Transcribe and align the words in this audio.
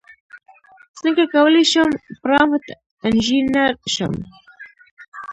څنګه 0.99 1.23
کولی 1.33 1.63
شم 1.71 1.89
پرامپټ 2.23 2.63
انژینر 3.07 3.71
شم 3.93 4.13